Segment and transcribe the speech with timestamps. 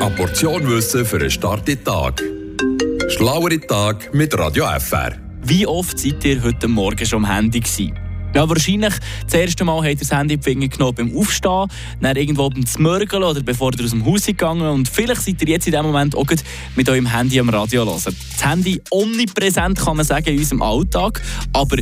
[0.00, 2.22] Eine Portion Wissen für einen starken Tag.
[3.08, 5.16] Schlauere Tag mit Radio FR.
[5.42, 7.98] Wie oft seid ihr heute Morgen schon am Handy gewesen?
[8.32, 11.66] Ja, wahrscheinlich das erste Mal habt ihr das Handy in die Finger genommen beim Aufstehen,
[12.00, 15.48] dann irgendwo beim Zmörgeln oder bevor ihr aus dem Haus gegangen und vielleicht seid ihr
[15.48, 16.26] jetzt in dem Moment auch
[16.76, 18.00] mit eurem Handy am Radio hören.
[18.04, 21.20] Das Handy omnipräsent, kann man sagen, in unserem Alltag,
[21.52, 21.78] aber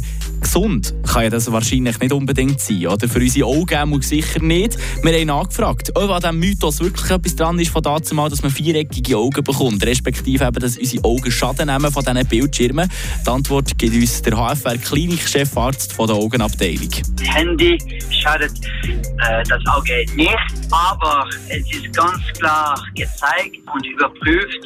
[0.57, 3.09] gesund kann ja das wahrscheinlich nicht unbedingt sein, oder?
[3.09, 4.77] Für unsere Augen sicher nicht.
[5.03, 8.51] Wir haben nachgefragt, ob an diesem Mythos wirklich etwas dran ist von dazu dass man
[8.51, 12.91] viereckige Augen bekommt, respektive eben, dass unsere Augen Schaden nehmen von diesen Bildschirmen.
[13.25, 16.91] Die Antwort gibt uns der HFR-Klinik-Chefarzt von der Augen Augenabteilung.
[17.23, 17.79] Handy
[18.11, 18.53] schadet
[18.85, 20.37] äh, das Auge nicht,
[20.71, 24.59] aber es ist ganz klar gezeigt und überprüft,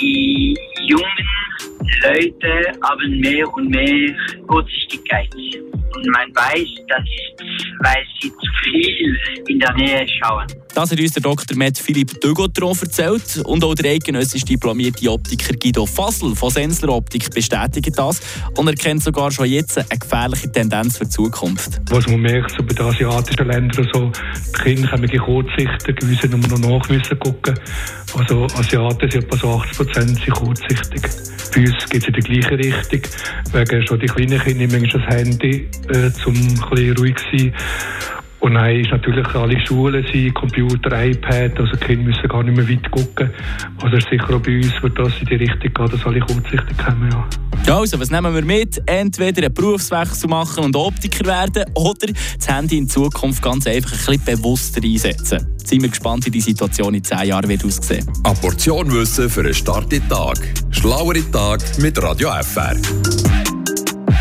[0.00, 1.26] die jungen
[2.02, 4.14] Leute haben mehr und mehr
[4.46, 5.28] Kurzsichtigkeit.
[5.34, 7.42] Und man weiß, das ist,
[7.80, 10.46] weil sie zu viel in der Nähe schauen.
[10.76, 11.56] Das hat uns der Dr.
[11.56, 13.40] Matt Philipp Dögotron erzählt.
[13.46, 18.20] Und auch der eidgenössisch diplomierte Optiker Guido Fassel von Sensler Optik bestätigt das
[18.58, 21.80] und erkennt sogar schon jetzt eine gefährliche Tendenz für die Zukunft.
[21.88, 24.12] Was man merkt, so bei den asiatischen Ländern, so,
[24.48, 27.58] die Kinder haben die Kurzsichten, gewisse nur noch nach müssen gucken.
[28.14, 31.02] Also Asiaten sind etwa so 80 Prozent kurzsichtig.
[31.54, 33.00] Bei uns geht es in die gleiche Richtung.
[33.52, 37.54] Wegen schon die kleinen Kinder nehmen das Handy, äh, um ein bisschen ruhig zu sein.
[38.40, 42.56] Und dann ist natürlich alle Schulen sind, Computer, iPad, also die Kinder müssen gar nicht
[42.56, 43.30] mehr weit gucken.
[43.82, 47.10] Also sicher auch bei uns wird das in die Richtung gehen, dass alle kurzsichtig kommen,
[47.10, 47.28] ja.
[47.66, 48.80] Ja, also, was nehmen wir mit?
[48.86, 54.18] Entweder einen Berufswechsel machen und Optiker werden oder das Handy in Zukunft ganz einfach ein
[54.20, 55.46] bisschen bewusster einsetzen.
[55.64, 58.06] Sind wir gespannt, wie die Situation in 10 Jahren wird aussehen.
[58.22, 60.38] Eine Portion Wissen für einen starken Tag.
[60.70, 62.76] Schlauere Tag mit Radio FR.